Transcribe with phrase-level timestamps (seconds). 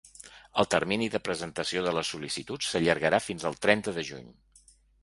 [0.61, 4.37] El termini de presentació de les sol·licituds s’allargarà fins al trenta de juny.